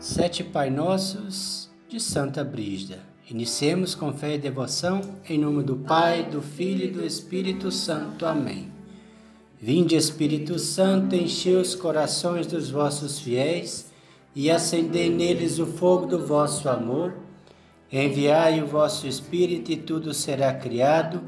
Sete 0.00 0.42
Pai 0.42 0.70
Nossos 0.70 1.68
de 1.86 2.00
Santa 2.00 2.42
Brígida. 2.42 3.00
Iniciemos 3.30 3.94
com 3.94 4.14
fé 4.14 4.36
e 4.36 4.38
devoção, 4.38 5.02
em 5.28 5.36
nome 5.38 5.62
do 5.62 5.76
Pai, 5.76 6.24
do 6.24 6.40
Filho 6.40 6.86
e 6.86 6.90
do 6.90 7.04
Espírito 7.04 7.70
Santo. 7.70 8.24
Amém. 8.24 8.72
Vinde, 9.60 9.94
Espírito 9.94 10.58
Santo, 10.58 11.14
enchei 11.14 11.54
os 11.54 11.74
corações 11.74 12.46
dos 12.46 12.70
vossos 12.70 13.18
fiéis 13.18 13.90
e 14.34 14.50
acendei 14.50 15.10
neles 15.10 15.58
o 15.58 15.66
fogo 15.66 16.06
do 16.06 16.26
vosso 16.26 16.70
amor. 16.70 17.12
Enviai 17.92 18.62
o 18.62 18.66
vosso 18.66 19.06
Espírito 19.06 19.70
e 19.70 19.76
tudo 19.76 20.14
será 20.14 20.54
criado, 20.54 21.20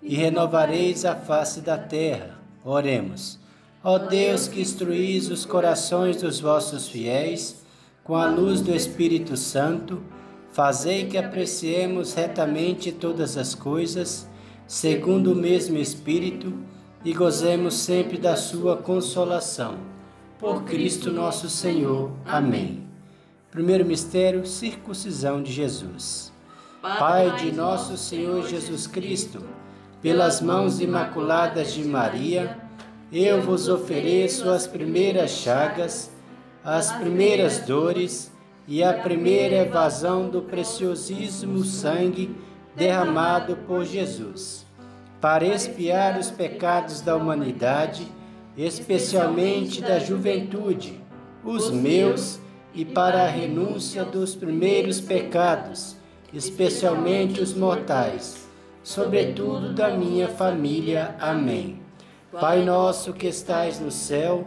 e 0.00 0.14
renovareis 0.14 1.04
a 1.04 1.16
face 1.16 1.62
da 1.62 1.76
terra. 1.76 2.38
Oremos. 2.64 3.40
Ó 3.82 3.98
Deus 3.98 4.46
que 4.46 4.60
instruís 4.60 5.28
os 5.28 5.44
corações 5.44 6.22
dos 6.22 6.38
vossos 6.38 6.88
fiéis, 6.88 7.60
com 8.04 8.16
a 8.16 8.26
luz 8.26 8.60
do 8.60 8.74
Espírito 8.74 9.36
Santo, 9.36 10.02
fazei 10.52 11.06
que 11.06 11.18
apreciemos 11.18 12.14
retamente 12.14 12.90
todas 12.90 13.36
as 13.36 13.54
coisas, 13.54 14.28
segundo 14.66 15.32
o 15.32 15.36
mesmo 15.36 15.76
Espírito, 15.78 16.52
e 17.04 17.12
gozemos 17.12 17.74
sempre 17.74 18.18
da 18.18 18.36
sua 18.36 18.76
consolação. 18.76 19.78
Por 20.38 20.64
Cristo 20.64 21.10
nosso 21.10 21.48
Senhor. 21.48 22.10
Amém. 22.26 22.82
Primeiro 23.50 23.84
mistério, 23.84 24.46
circuncisão 24.46 25.42
de 25.42 25.52
Jesus. 25.52 26.32
Pai 26.80 27.36
de 27.36 27.52
nosso 27.52 27.96
Senhor 27.96 28.46
Jesus 28.48 28.86
Cristo, 28.86 29.42
pelas 30.00 30.40
mãos 30.40 30.80
imaculadas 30.80 31.74
de 31.74 31.84
Maria, 31.84 32.58
eu 33.12 33.42
vos 33.42 33.68
ofereço 33.68 34.48
as 34.48 34.66
primeiras 34.66 35.30
chagas 35.30 36.10
as 36.64 36.92
primeiras 36.92 37.58
dores 37.58 38.32
e 38.68 38.82
a 38.82 38.92
primeira 38.92 39.56
evasão 39.56 40.28
do 40.28 40.42
preciosíssimo 40.42 41.64
sangue 41.64 42.36
derramado 42.76 43.56
por 43.66 43.84
Jesus, 43.84 44.64
para 45.20 45.44
expiar 45.44 46.18
os 46.18 46.30
pecados 46.30 47.00
da 47.00 47.16
humanidade, 47.16 48.06
especialmente 48.56 49.80
da 49.80 49.98
juventude, 49.98 51.00
os 51.44 51.70
meus, 51.70 52.38
e 52.72 52.84
para 52.84 53.24
a 53.24 53.28
renúncia 53.28 54.04
dos 54.04 54.34
primeiros 54.34 55.00
pecados, 55.00 55.96
especialmente 56.32 57.40
os 57.40 57.52
mortais, 57.52 58.48
sobretudo 58.82 59.72
da 59.72 59.90
minha 59.90 60.28
família. 60.28 61.16
Amém. 61.18 61.80
Pai 62.30 62.64
nosso 62.64 63.12
que 63.12 63.26
estais 63.26 63.80
no 63.80 63.90
céu, 63.90 64.46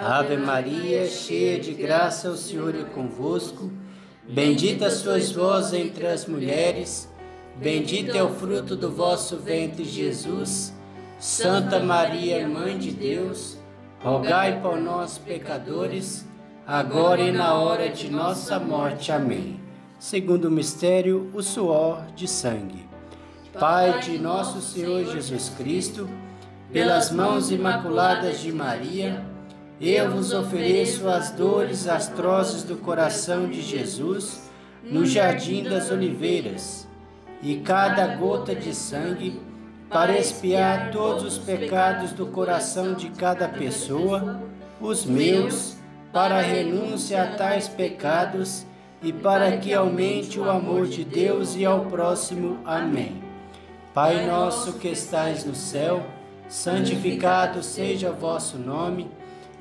Ave 0.00 0.36
Maria, 0.36 1.06
cheia 1.06 1.58
de 1.60 1.74
graça, 1.74 2.30
o 2.30 2.36
Senhor 2.36 2.74
é 2.74 2.84
convosco. 2.84 3.70
Bendita 4.28 4.90
sois 4.90 5.32
vós 5.32 5.72
entre 5.72 6.06
as 6.06 6.26
mulheres, 6.26 7.08
bendito 7.56 8.16
é 8.16 8.22
o 8.22 8.32
fruto 8.32 8.74
do 8.74 8.90
vosso 8.90 9.36
ventre, 9.36 9.84
Jesus. 9.84 10.72
Santa 11.18 11.78
Maria, 11.78 12.46
Mãe 12.48 12.78
de 12.78 12.90
Deus, 12.90 13.58
rogai 14.00 14.60
por 14.60 14.80
nós, 14.80 15.18
pecadores, 15.18 16.26
agora 16.66 17.20
e 17.20 17.30
na 17.30 17.54
hora 17.54 17.88
de 17.88 18.10
nossa 18.10 18.58
morte. 18.58 19.12
Amém. 19.12 19.60
Segundo 19.98 20.50
mistério, 20.50 21.30
o 21.34 21.42
suor 21.42 22.06
de 22.16 22.26
sangue. 22.26 22.88
Pai 23.58 24.00
de 24.00 24.18
nosso 24.18 24.60
Senhor 24.60 25.04
Jesus 25.04 25.50
Cristo, 25.50 26.08
pelas 26.72 27.12
mãos 27.12 27.52
imaculadas 27.52 28.40
de 28.40 28.50
Maria, 28.50 29.31
eu 29.90 30.10
vos 30.12 30.32
ofereço 30.32 31.08
as 31.08 31.30
dores 31.30 31.88
atrozes 31.88 32.62
do 32.62 32.76
coração 32.76 33.48
de 33.48 33.60
Jesus 33.60 34.42
no 34.82 35.04
jardim 35.04 35.64
das 35.64 35.90
oliveiras, 35.90 36.88
e 37.42 37.56
cada 37.56 38.06
gota 38.16 38.54
de 38.54 38.74
sangue 38.74 39.40
para 39.88 40.16
expiar 40.16 40.90
todos 40.90 41.24
os 41.24 41.38
pecados 41.38 42.12
do 42.12 42.26
coração 42.26 42.94
de 42.94 43.10
cada 43.10 43.48
pessoa, 43.48 44.40
os 44.80 45.04
meus, 45.04 45.76
para 46.12 46.40
renúncia 46.40 47.22
a 47.22 47.36
tais 47.36 47.68
pecados 47.68 48.64
e 49.02 49.12
para 49.12 49.56
que 49.56 49.74
aumente 49.74 50.38
o 50.38 50.48
amor 50.48 50.86
de 50.86 51.04
Deus 51.04 51.56
e 51.56 51.64
ao 51.64 51.86
próximo. 51.86 52.58
Amém. 52.64 53.22
Pai 53.92 54.26
nosso 54.26 54.74
que 54.74 54.88
estais 54.88 55.44
no 55.44 55.54
céu, 55.54 56.06
santificado 56.48 57.62
seja 57.62 58.12
vosso 58.12 58.56
nome. 58.56 59.10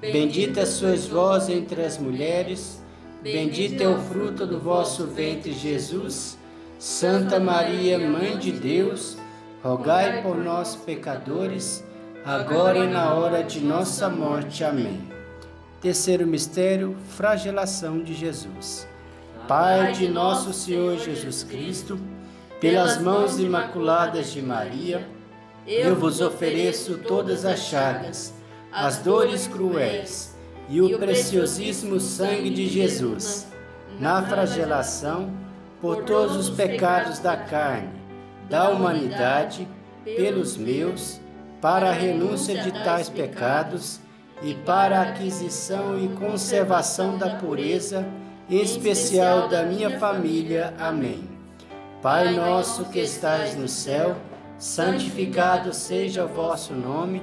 Bendita 0.00 0.64
sois 0.64 1.06
vós 1.06 1.50
entre 1.50 1.84
as 1.84 1.98
mulheres, 1.98 2.82
bendito 3.22 3.82
é 3.82 3.88
o 3.88 3.98
fruto 3.98 4.46
do 4.46 4.58
vosso 4.58 5.06
ventre, 5.06 5.52
Jesus. 5.52 6.38
Santa 6.78 7.38
Maria, 7.38 7.98
Mãe 7.98 8.38
de 8.38 8.50
Deus, 8.50 9.18
rogai 9.62 10.22
por 10.22 10.38
nós, 10.38 10.74
pecadores, 10.74 11.84
agora 12.24 12.78
e 12.78 12.88
na 12.88 13.12
hora 13.12 13.44
de 13.44 13.60
nossa 13.60 14.08
morte. 14.08 14.64
Amém. 14.64 14.98
Terceiro 15.82 16.26
mistério, 16.26 16.96
flagelação 17.10 18.02
de 18.02 18.14
Jesus. 18.14 18.88
Pai 19.46 19.92
de 19.92 20.08
nosso 20.08 20.54
Senhor 20.54 20.96
Jesus 20.98 21.42
Cristo, 21.42 22.00
pelas 22.58 22.98
mãos 22.98 23.38
imaculadas 23.38 24.32
de 24.32 24.40
Maria, 24.40 25.06
eu 25.66 25.94
vos 25.94 26.22
ofereço 26.22 26.96
todas 26.96 27.44
as 27.44 27.60
chagas 27.60 28.39
as 28.72 28.98
dores 28.98 29.46
cruéis 29.46 30.34
e 30.68 30.80
o 30.80 30.98
preciosíssimo 30.98 31.98
sangue 31.98 32.50
de 32.50 32.66
Jesus, 32.66 33.48
na 33.98 34.22
flagelação 34.22 35.30
por 35.80 36.04
todos 36.04 36.36
os 36.36 36.50
pecados 36.50 37.18
da 37.18 37.36
carne, 37.36 37.90
da 38.48 38.68
humanidade, 38.68 39.66
pelos 40.04 40.56
meus, 40.56 41.20
para 41.60 41.90
a 41.90 41.92
renúncia 41.92 42.62
de 42.62 42.70
tais 42.70 43.08
pecados 43.08 44.00
e 44.42 44.54
para 44.54 44.98
a 44.98 45.02
aquisição 45.02 45.98
e 45.98 46.08
conservação 46.16 47.18
da 47.18 47.30
pureza, 47.36 48.06
em 48.48 48.60
especial 48.60 49.48
da 49.48 49.62
minha 49.64 49.98
família. 49.98 50.74
Amém. 50.78 51.28
Pai 52.02 52.32
nosso 52.32 52.86
que 52.86 53.00
estais 53.00 53.56
no 53.56 53.68
céu, 53.68 54.16
santificado 54.58 55.72
seja 55.74 56.24
o 56.24 56.28
vosso 56.28 56.72
nome. 56.72 57.22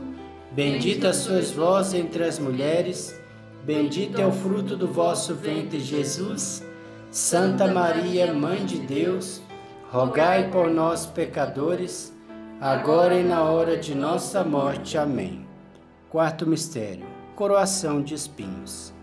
Bendita 0.51 1.13
sois 1.13 1.51
vós 1.51 1.93
entre 1.93 2.25
as 2.25 2.37
mulheres, 2.37 3.17
bendito 3.63 4.19
é 4.19 4.25
o 4.25 4.33
fruto 4.33 4.75
do 4.75 4.85
vosso 4.85 5.33
ventre, 5.33 5.79
Jesus. 5.79 6.61
Santa 7.09 7.67
Maria, 7.67 8.33
Mãe 8.33 8.65
de 8.65 8.79
Deus, 8.79 9.41
rogai 9.89 10.49
por 10.49 10.69
nós, 10.69 11.05
pecadores, 11.05 12.13
agora 12.59 13.15
e 13.15 13.23
na 13.23 13.43
hora 13.43 13.77
de 13.77 13.95
nossa 13.95 14.43
morte. 14.43 14.97
Amém. 14.97 15.47
Quarto 16.09 16.45
mistério: 16.45 17.05
Coroação 17.33 18.01
de 18.01 18.13
espinhos. 18.13 18.93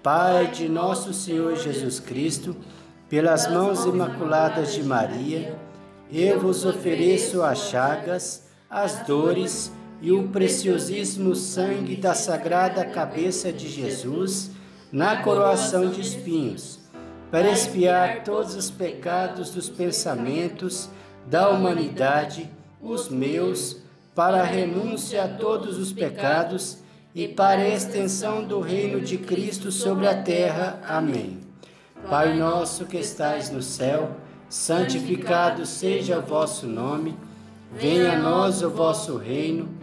Pai 0.00 0.46
de 0.46 0.68
nosso 0.68 1.12
Senhor 1.12 1.56
Jesus 1.56 1.98
Cristo, 1.98 2.54
pelas 3.08 3.50
mãos 3.50 3.84
imaculadas 3.84 4.72
de 4.72 4.84
Maria, 4.84 5.58
eu 6.08 6.38
vos 6.38 6.64
ofereço 6.64 7.42
as 7.42 7.58
chagas, 7.70 8.46
as 8.70 9.04
dores 9.04 9.72
e 10.04 10.12
o 10.12 10.28
preciosíssimo 10.28 11.34
sangue 11.34 11.96
da 11.96 12.12
sagrada 12.12 12.84
cabeça 12.84 13.50
de 13.50 13.70
Jesus 13.70 14.50
na 14.92 15.22
coroação 15.22 15.88
de 15.88 16.02
espinhos 16.02 16.78
para 17.30 17.50
expiar 17.50 18.22
todos 18.22 18.54
os 18.54 18.70
pecados 18.70 19.48
dos 19.48 19.70
pensamentos 19.70 20.90
da 21.26 21.48
humanidade, 21.48 22.50
os 22.82 23.08
meus, 23.08 23.78
para 24.14 24.42
a 24.42 24.44
renúncia 24.44 25.24
a 25.24 25.28
todos 25.28 25.78
os 25.78 25.90
pecados 25.90 26.80
e 27.14 27.26
para 27.26 27.62
a 27.62 27.68
extensão 27.70 28.44
do 28.44 28.60
reino 28.60 29.00
de 29.00 29.16
Cristo 29.16 29.72
sobre 29.72 30.06
a 30.06 30.22
terra. 30.22 30.82
Amém. 30.86 31.40
Pai 32.10 32.36
nosso 32.36 32.84
que 32.84 32.98
estais 32.98 33.48
no 33.48 33.62
céu, 33.62 34.10
santificado 34.50 35.64
seja 35.64 36.18
o 36.18 36.22
vosso 36.22 36.66
nome, 36.66 37.16
venha 37.72 38.12
a 38.12 38.18
nós 38.18 38.62
o 38.62 38.68
vosso 38.68 39.16
reino, 39.16 39.82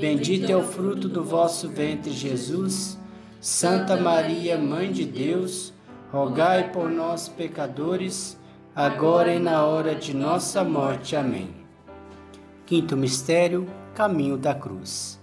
bendito 0.00 0.50
é 0.50 0.56
o 0.56 0.62
fruto 0.62 1.08
do 1.08 1.24
vosso 1.24 1.68
ventre, 1.68 2.10
Jesus. 2.12 2.98
Santa 3.40 3.96
Maria, 3.96 4.58
Mãe 4.58 4.90
de 4.90 5.04
Deus, 5.04 5.72
rogai 6.10 6.72
por 6.72 6.90
nós, 6.90 7.28
pecadores, 7.28 8.38
agora 8.74 9.34
e 9.34 9.38
na 9.38 9.64
hora 9.64 9.94
de 9.94 10.14
nossa 10.14 10.64
morte. 10.64 11.14
Amém. 11.14 11.48
Quinto 12.64 12.96
mistério: 12.96 13.66
Caminho 13.94 14.36
da 14.36 14.54
Cruz. 14.54 15.20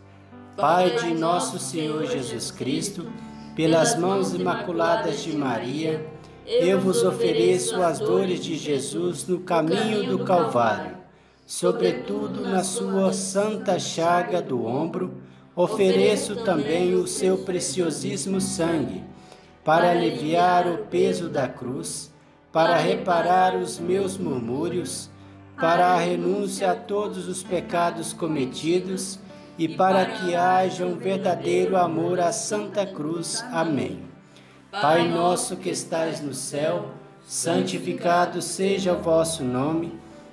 Pai 0.55 0.95
de 0.95 1.13
nosso 1.13 1.57
Senhor 1.59 2.05
Jesus 2.05 2.51
Cristo, 2.51 3.07
pelas 3.55 3.97
mãos 3.97 4.33
imaculadas 4.33 5.23
de 5.23 5.35
Maria, 5.35 6.05
eu 6.45 6.79
vos 6.79 7.03
ofereço 7.03 7.81
as 7.81 7.99
dores 7.99 8.43
de 8.43 8.55
Jesus 8.55 9.27
no 9.27 9.39
caminho 9.39 10.05
do 10.09 10.23
Calvário, 10.23 10.97
sobretudo 11.45 12.41
na 12.41 12.63
sua 12.63 13.13
santa 13.13 13.77
chaga 13.79 14.41
do 14.41 14.65
ombro, 14.65 15.13
ofereço 15.55 16.43
também 16.43 16.95
o 16.95 17.05
seu 17.07 17.39
preciosíssimo 17.39 18.41
sangue 18.41 19.03
para 19.63 19.91
aliviar 19.91 20.67
o 20.67 20.79
peso 20.85 21.29
da 21.29 21.47
cruz, 21.47 22.11
para 22.51 22.77
reparar 22.77 23.55
os 23.55 23.79
meus 23.79 24.17
murmúrios, 24.17 25.09
para 25.59 25.93
a 25.93 25.99
renúncia 25.99 26.71
a 26.71 26.75
todos 26.75 27.27
os 27.27 27.43
pecados 27.43 28.11
cometidos 28.11 29.19
e 29.57 29.67
para 29.67 30.05
que 30.05 30.35
haja 30.35 30.85
um 30.85 30.97
verdadeiro 30.97 31.77
amor 31.77 32.19
à 32.19 32.31
Santa 32.31 32.85
Cruz. 32.85 33.43
Amém. 33.51 33.99
Pai 34.71 35.07
nosso 35.07 35.55
que 35.57 35.69
estais 35.69 36.19
no 36.19 36.33
céu, 36.33 36.89
santificado 37.23 38.41
seja 38.41 38.93
o 38.93 39.01
vosso 39.01 39.43
nome, 39.43 39.93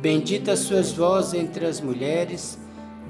Bendita 0.00 0.56
sois 0.56 0.92
vós 0.92 1.32
entre 1.34 1.64
as 1.66 1.80
mulheres, 1.80 2.58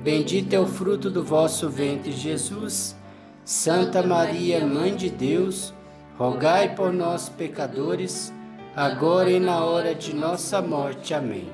bendito 0.02 0.52
é 0.52 0.60
o 0.60 0.66
fruto 0.66 1.10
do 1.10 1.22
vosso 1.22 1.68
ventre, 1.68 2.12
Jesus. 2.12 2.96
Santa 3.44 4.02
Maria, 4.02 4.64
Mãe 4.66 4.94
de 4.94 5.10
Deus, 5.10 5.72
rogai 6.18 6.74
por 6.74 6.92
nós, 6.92 7.28
pecadores, 7.28 8.32
agora 8.76 9.30
e 9.30 9.40
na 9.40 9.64
hora 9.64 9.94
de 9.94 10.14
nossa 10.14 10.62
morte. 10.62 11.12
Amém. 11.12 11.48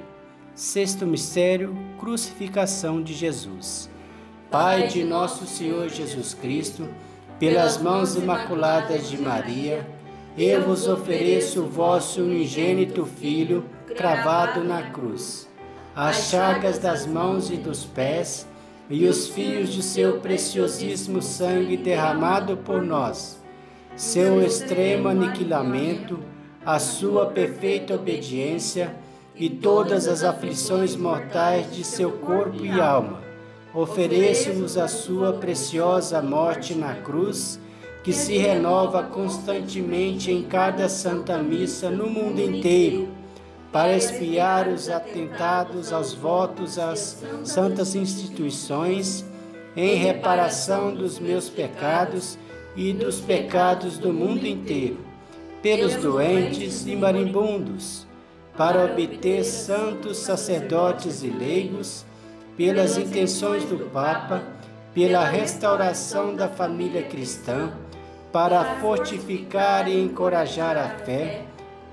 Sexto 0.54 1.06
mistério: 1.06 1.74
Crucificação 1.98 3.02
de 3.02 3.14
Jesus. 3.14 3.88
Pai 4.50 4.88
de 4.88 5.04
nosso 5.04 5.46
Senhor 5.46 5.88
Jesus 5.88 6.34
Cristo, 6.34 6.88
pelas 7.38 7.80
mãos 7.80 8.16
imaculadas 8.16 9.08
de 9.08 9.16
Maria, 9.16 9.86
eu 10.36 10.62
vos 10.62 10.88
ofereço 10.88 11.62
o 11.62 11.68
vosso 11.68 12.22
unigênito 12.22 13.04
Filho, 13.04 13.64
cravado 13.96 14.62
na 14.64 14.90
cruz, 14.90 15.48
as 15.94 16.28
chagas 16.28 16.78
das 16.78 17.06
mãos 17.06 17.50
e 17.50 17.56
dos 17.56 17.84
pés 17.84 18.46
e 18.88 19.06
os 19.06 19.28
fios 19.28 19.70
de 19.70 19.82
seu 19.82 20.20
preciosíssimo 20.20 21.20
sangue 21.20 21.76
derramado 21.76 22.56
por 22.56 22.82
nós 22.82 23.38
seu 23.98 24.40
extremo 24.40 25.08
aniquilamento, 25.08 26.20
a 26.64 26.78
sua 26.78 27.26
perfeita 27.26 27.96
obediência 27.96 28.94
e 29.34 29.50
todas 29.50 30.06
as 30.06 30.22
aflições 30.22 30.94
mortais 30.94 31.74
de 31.74 31.82
seu 31.82 32.12
corpo 32.12 32.64
e 32.64 32.80
alma. 32.80 33.20
Ofereço-vos 33.74 34.78
a 34.78 34.86
sua 34.86 35.32
preciosa 35.32 36.22
morte 36.22 36.76
na 36.76 36.94
cruz, 36.94 37.58
que 38.04 38.12
se 38.12 38.38
renova 38.38 39.02
constantemente 39.02 40.30
em 40.30 40.44
cada 40.44 40.88
santa 40.88 41.36
missa 41.38 41.90
no 41.90 42.08
mundo 42.08 42.40
inteiro, 42.40 43.08
para 43.72 43.96
expiar 43.96 44.68
os 44.68 44.88
atentados 44.88 45.92
aos 45.92 46.14
votos 46.14 46.78
às 46.78 47.22
santas 47.44 47.94
instituições, 47.94 49.24
em 49.76 49.96
reparação 49.96 50.94
dos 50.94 51.18
meus 51.18 51.48
pecados 51.48 52.38
e 52.74 52.92
dos 52.92 53.20
pecados 53.20 53.98
do 53.98 54.12
mundo 54.12 54.46
inteiro, 54.46 54.98
pelos 55.62 55.96
doentes 55.96 56.86
e 56.86 56.96
marimbundos, 56.96 58.06
para 58.56 58.86
obter 58.86 59.44
santos 59.44 60.18
sacerdotes 60.18 61.22
e 61.22 61.28
leigos, 61.28 62.04
pelas 62.56 62.96
intenções 62.96 63.64
do 63.64 63.78
Papa, 63.90 64.42
pela 64.92 65.24
restauração 65.24 66.34
da 66.34 66.48
família 66.48 67.02
cristã, 67.02 67.72
para 68.32 68.76
fortificar 68.80 69.88
e 69.88 70.02
encorajar 70.02 70.76
a 70.76 71.04
fé, 71.04 71.44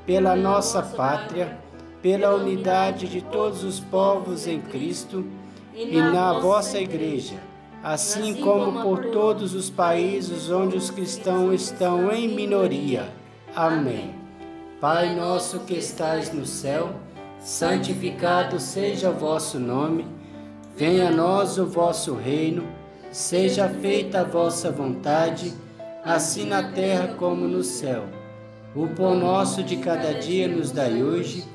pela 0.05 0.35
nossa 0.35 0.81
pátria, 0.81 1.64
pela 2.05 2.35
unidade 2.35 3.07
de 3.07 3.19
todos 3.19 3.63
os 3.63 3.79
povos 3.79 4.45
em 4.45 4.61
Cristo 4.61 5.25
e 5.73 5.97
na 5.97 6.33
vossa 6.33 6.79
Igreja 6.79 7.33
assim 7.83 8.35
como 8.41 8.81
por 8.83 9.11
todos 9.11 9.55
os 9.55 9.71
países 9.71 10.51
onde 10.51 10.77
os 10.77 10.91
cristãos 10.91 11.69
estão 11.69 12.11
em 12.11 12.27
minoria. 12.27 13.09
Amém. 13.55 14.13
Pai 14.79 15.15
nosso 15.15 15.61
que 15.61 15.75
estais 15.75 16.31
no 16.33 16.47
céu, 16.47 16.93
santificado 17.39 18.59
seja 18.59 19.11
o 19.11 19.13
vosso 19.13 19.59
nome, 19.59 20.05
venha 20.75 21.09
a 21.09 21.11
nós 21.11 21.59
o 21.59 21.65
vosso 21.67 22.15
reino, 22.15 22.63
seja 23.11 23.69
feita 23.69 24.21
a 24.21 24.23
vossa 24.23 24.71
vontade, 24.71 25.53
assim 26.03 26.47
na 26.47 26.71
terra 26.71 27.15
como 27.19 27.47
no 27.47 27.63
céu. 27.63 28.05
O 28.75 28.87
pão 28.87 29.13
nosso 29.13 29.61
de 29.61 29.77
cada 29.77 30.11
dia 30.13 30.47
nos 30.47 30.71
dai 30.71 31.03
hoje, 31.03 31.54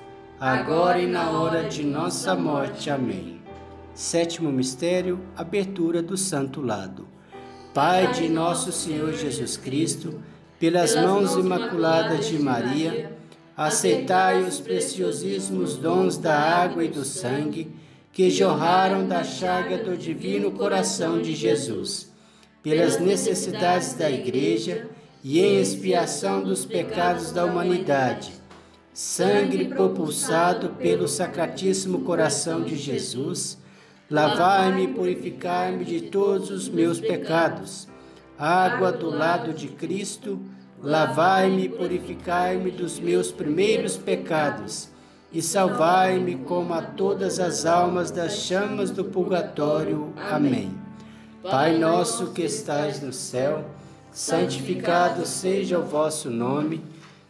agora 0.41 0.99
e 0.99 1.05
na 1.05 1.29
hora 1.29 1.69
de 1.69 1.83
nossa 1.83 2.33
morte. 2.33 2.89
Amém. 2.89 3.39
Sétimo 3.93 4.51
mistério, 4.51 5.19
abertura 5.37 6.01
do 6.01 6.17
Santo 6.17 6.61
Lado. 6.61 7.07
Pai 7.75 8.11
de 8.11 8.27
nosso 8.27 8.71
Senhor 8.71 9.13
Jesus 9.13 9.55
Cristo, 9.55 10.19
pelas 10.59 10.95
mãos 10.95 11.35
imaculadas 11.35 12.27
de 12.27 12.39
Maria, 12.39 13.15
aceitai 13.55 14.41
os 14.41 14.59
preciosíssimos 14.59 15.77
dons 15.77 16.17
da 16.17 16.35
água 16.35 16.83
e 16.83 16.87
do 16.87 17.05
sangue 17.05 17.71
que 18.11 18.31
jorraram 18.31 19.07
da 19.07 19.23
chaga 19.23 19.77
do 19.77 19.95
divino 19.95 20.51
coração 20.53 21.21
de 21.21 21.35
Jesus, 21.35 22.11
pelas 22.63 22.99
necessidades 22.99 23.93
da 23.93 24.09
Igreja 24.09 24.89
e 25.23 25.39
em 25.39 25.61
expiação 25.61 26.41
dos 26.41 26.65
pecados 26.65 27.31
da 27.31 27.45
humanidade. 27.45 28.40
Sangue 28.93 29.69
propulsado 29.69 30.71
pelo 30.71 31.07
Sacratíssimo 31.07 32.01
Coração 32.01 32.61
de 32.61 32.75
Jesus, 32.75 33.57
lavai-me 34.09 34.83
e 34.83 34.87
purificai-me 34.89 35.85
de 35.85 36.01
todos 36.01 36.51
os 36.51 36.67
meus 36.67 36.99
pecados. 36.99 37.87
Água 38.37 38.91
do 38.91 39.09
lado 39.09 39.53
de 39.53 39.69
Cristo, 39.69 40.41
lavai-me 40.81 41.65
e 41.65 41.69
purificai-me 41.69 42.69
dos 42.69 42.99
meus 42.99 43.31
primeiros 43.31 43.95
pecados 43.95 44.89
e 45.31 45.41
salvai-me 45.41 46.35
como 46.35 46.73
a 46.73 46.81
todas 46.81 47.39
as 47.39 47.65
almas 47.65 48.11
das 48.11 48.33
chamas 48.39 48.91
do 48.91 49.05
purgatório. 49.05 50.13
Amém. 50.17 50.69
Pai 51.41 51.77
nosso 51.77 52.31
que 52.31 52.41
estais 52.41 53.01
no 53.01 53.13
céu, 53.13 53.63
santificado 54.11 55.25
seja 55.25 55.79
o 55.79 55.83
vosso 55.83 56.29
nome, 56.29 56.83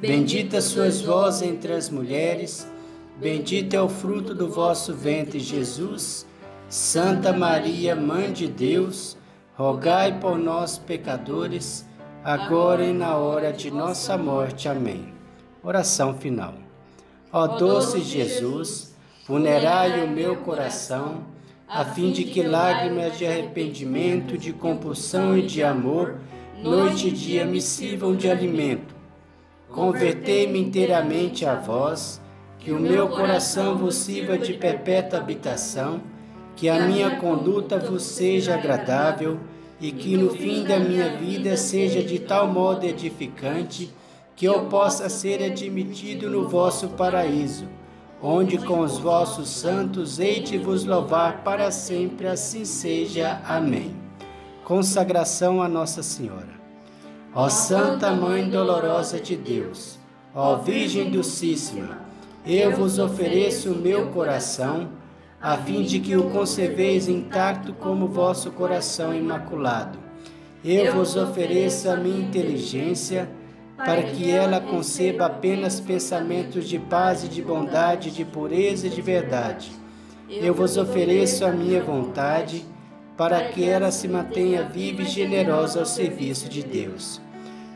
Bendita 0.00 0.62
sois 0.62 1.02
vós 1.02 1.42
entre 1.42 1.74
as 1.74 1.90
mulheres, 1.90 2.66
bendito 3.20 3.74
é 3.74 3.82
o 3.82 3.88
fruto 3.88 4.34
do 4.34 4.48
vosso 4.48 4.94
ventre, 4.94 5.38
Jesus. 5.38 6.26
Santa 6.70 7.34
Maria, 7.34 7.94
Mãe 7.94 8.32
de 8.32 8.48
Deus, 8.48 9.18
rogai 9.54 10.18
por 10.18 10.38
nós, 10.38 10.78
pecadores, 10.78 11.84
agora 12.24 12.82
e 12.82 12.94
na 12.94 13.16
hora 13.16 13.52
de 13.52 13.70
nossa 13.70 14.16
morte. 14.16 14.70
Amém. 14.70 15.12
Oração 15.62 16.14
final. 16.14 16.54
Ó 17.30 17.46
doce 17.46 18.00
Jesus, 18.00 18.96
vulnerai 19.28 20.02
o 20.02 20.08
meu 20.08 20.36
coração, 20.36 21.24
a 21.68 21.84
fim 21.84 22.10
de 22.10 22.24
que 22.24 22.42
lágrimas 22.42 23.18
de 23.18 23.26
arrependimento, 23.26 24.38
de 24.38 24.50
compulsão 24.54 25.36
e 25.36 25.42
de 25.42 25.62
amor, 25.62 26.20
noite 26.62 27.08
e 27.08 27.10
dia 27.10 27.44
me 27.44 27.60
sirvam 27.60 28.16
de 28.16 28.30
alimento. 28.30 28.99
Convertei-me 29.70 30.58
inteiramente 30.58 31.46
a 31.46 31.54
vós, 31.54 32.20
que 32.58 32.72
o 32.72 32.80
meu 32.80 33.08
coração 33.08 33.78
vos 33.78 33.94
sirva 33.94 34.36
de 34.36 34.54
perpétua 34.54 35.18
habitação, 35.18 36.02
que 36.56 36.68
a 36.68 36.80
minha 36.80 37.16
conduta 37.16 37.78
vos 37.78 38.02
seja 38.02 38.54
agradável 38.54 39.38
e 39.80 39.92
que 39.92 40.16
no 40.16 40.30
fim 40.30 40.64
da 40.64 40.78
minha 40.78 41.16
vida 41.16 41.56
seja 41.56 42.02
de 42.02 42.18
tal 42.18 42.48
modo 42.48 42.84
edificante 42.84 43.90
que 44.36 44.44
eu 44.44 44.66
possa 44.66 45.08
ser 45.08 45.42
admitido 45.42 46.28
no 46.28 46.48
vosso 46.48 46.88
paraíso, 46.88 47.66
onde 48.22 48.58
com 48.58 48.80
os 48.80 48.98
vossos 48.98 49.48
santos 49.48 50.18
hei 50.18 50.40
de 50.40 50.58
vos 50.58 50.84
louvar 50.84 51.42
para 51.44 51.70
sempre, 51.70 52.26
assim 52.26 52.64
seja. 52.64 53.40
Amém. 53.46 53.94
Consagração 54.64 55.62
a 55.62 55.68
Nossa 55.68 56.02
Senhora. 56.02 56.59
Ó 57.32 57.48
Santa 57.48 58.10
Mãe 58.10 58.50
dolorosa 58.50 59.20
de 59.20 59.36
Deus, 59.36 60.00
ó 60.34 60.56
Virgem 60.56 61.10
Docíssima, 61.10 61.98
eu 62.44 62.74
vos 62.74 62.98
ofereço 62.98 63.70
o 63.70 63.78
meu 63.78 64.08
coração, 64.08 64.88
a 65.40 65.56
fim 65.56 65.82
de 65.84 66.00
que 66.00 66.16
o 66.16 66.28
conserveis 66.30 67.08
intacto 67.08 67.72
como 67.72 68.08
vosso 68.08 68.50
coração 68.50 69.14
imaculado. 69.14 69.96
Eu 70.64 70.92
vos 70.92 71.14
ofereço 71.14 71.88
a 71.88 71.96
minha 71.96 72.18
inteligência, 72.18 73.30
para 73.76 74.02
que 74.02 74.28
ela 74.28 74.60
conceba 74.60 75.26
apenas 75.26 75.78
pensamentos 75.78 76.68
de 76.68 76.80
paz 76.80 77.22
e 77.22 77.28
de 77.28 77.40
bondade, 77.40 78.10
de 78.10 78.24
pureza 78.24 78.88
e 78.88 78.90
de 78.90 79.00
verdade. 79.00 79.70
Eu 80.28 80.52
vos 80.52 80.76
ofereço 80.76 81.44
a 81.44 81.52
minha 81.52 81.80
vontade, 81.80 82.64
para 83.20 83.50
que 83.50 83.62
ela 83.62 83.90
se 83.90 84.08
mantenha 84.08 84.62
viva 84.64 85.02
e 85.02 85.04
generosa 85.04 85.80
ao 85.80 85.84
serviço 85.84 86.48
de 86.48 86.62
Deus. 86.62 87.20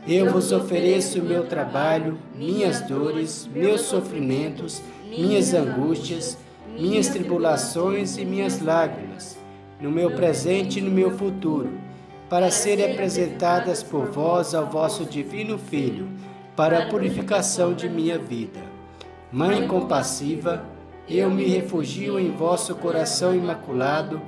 Eu 0.07 0.31
vos 0.31 0.51
ofereço 0.51 1.19
o 1.19 1.23
meu 1.23 1.45
trabalho, 1.45 2.17
minhas 2.33 2.81
dores, 2.81 3.47
meus 3.53 3.81
sofrimentos, 3.81 4.81
minhas 5.07 5.53
angústias, 5.53 6.35
minhas 6.75 7.09
tribulações 7.09 8.17
e 8.17 8.25
minhas 8.25 8.59
lágrimas, 8.59 9.37
no 9.79 9.91
meu 9.91 10.09
presente 10.15 10.79
e 10.79 10.81
no 10.81 10.89
meu 10.89 11.15
futuro 11.15 11.69
para 12.27 12.49
serem 12.49 12.93
apresentadas 12.93 13.83
por 13.83 14.07
vós 14.07 14.55
ao 14.55 14.65
vosso 14.65 15.05
divino 15.05 15.59
Filho, 15.59 16.09
para 16.55 16.79
a 16.79 16.89
purificação 16.89 17.75
de 17.75 17.87
minha 17.87 18.17
vida. 18.17 18.61
Mãe 19.31 19.67
compassiva, 19.67 20.65
eu 21.07 21.29
me 21.29 21.45
refugio 21.45 22.19
em 22.19 22.31
vosso 22.31 22.73
coração 22.75 23.35
imaculado, 23.35 24.19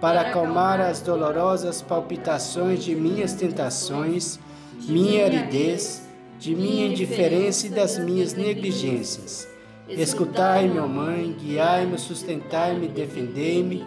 para 0.00 0.22
acalmar 0.22 0.80
as 0.80 1.00
dolorosas 1.00 1.80
palpitações 1.80 2.84
de 2.84 2.94
minhas 2.94 3.32
tentações, 3.32 4.38
minha 4.86 5.24
aridez, 5.24 6.02
de 6.38 6.54
minha 6.54 6.86
indiferença 6.86 7.66
e 7.66 7.70
das 7.70 7.98
minhas 7.98 8.34
negligências. 8.34 9.48
Escutai-me, 9.88 10.78
ó 10.78 10.86
Mãe, 10.86 11.34
guiai-me, 11.38 11.98
sustentai-me, 11.98 12.88
defendei-me 12.88 13.86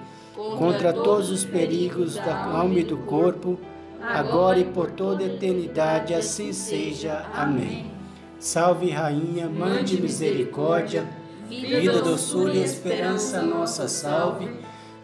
contra 0.58 0.94
todos 0.94 1.32
os 1.32 1.44
perigos 1.44 2.16
da 2.16 2.46
alma 2.46 2.80
e 2.80 2.84
do 2.84 2.98
corpo, 2.98 3.60
agora 4.02 4.60
e 4.60 4.64
por 4.64 4.92
toda 4.92 5.24
eternidade, 5.24 6.14
assim 6.14 6.54
seja. 6.54 7.26
Amém. 7.34 7.92
Salve, 8.40 8.92
Rainha, 8.92 9.50
Mãe 9.50 9.84
de 9.84 10.00
Misericórdia, 10.00 11.08
vida, 11.50 12.02
doçura 12.02 12.54
e 12.54 12.64
esperança, 12.64 13.42
nossa 13.42 13.88
salve. 13.88 14.48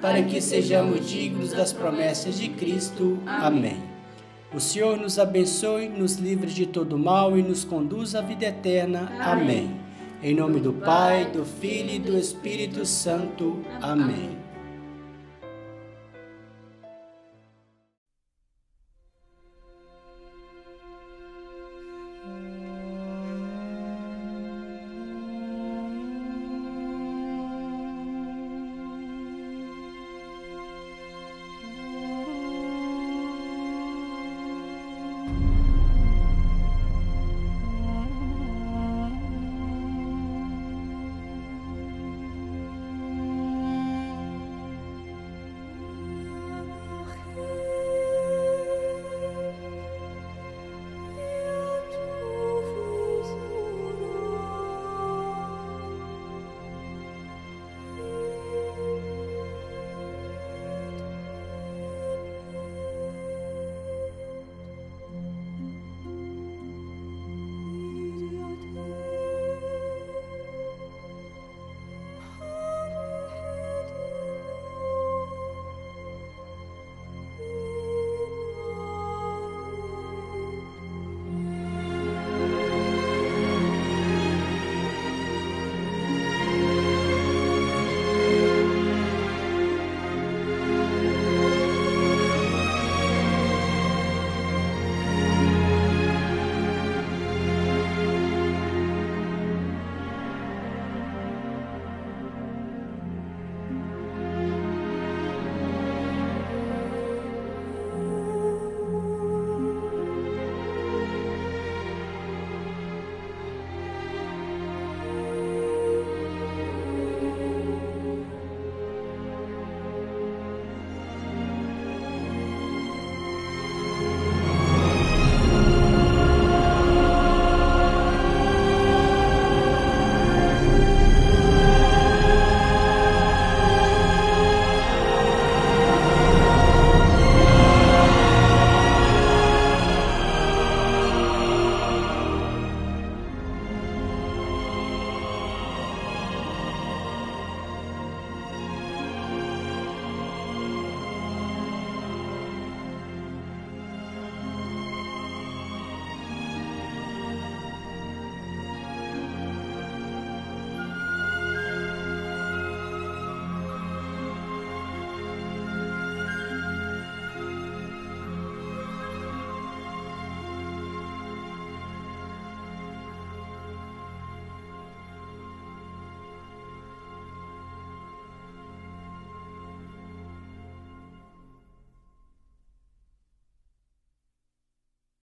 para 0.00 0.22
que 0.22 0.40
sejamos 0.40 1.08
dignos 1.08 1.52
das 1.52 1.72
promessas 1.72 2.38
de 2.38 2.48
Cristo. 2.48 3.18
Amém. 3.26 3.82
O 4.54 4.60
Senhor 4.60 4.96
nos 4.96 5.18
abençoe, 5.18 5.88
nos 5.88 6.16
livre 6.16 6.50
de 6.50 6.66
todo 6.66 6.98
mal 6.98 7.36
e 7.36 7.42
nos 7.42 7.64
conduz 7.64 8.14
à 8.14 8.22
vida 8.22 8.46
eterna. 8.46 9.12
Amém. 9.20 9.70
Em 10.22 10.34
nome 10.34 10.58
do 10.58 10.72
Pai, 10.72 11.26
do 11.26 11.44
Filho 11.44 11.90
e 11.90 11.98
do 11.98 12.16
Espírito 12.16 12.86
Santo. 12.86 13.62
Amém. 13.82 14.37